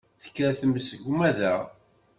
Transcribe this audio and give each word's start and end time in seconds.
Tekker 0.23 0.51
tmes 0.59 0.89
deg 0.93 1.03
umadaɣ 1.11 1.59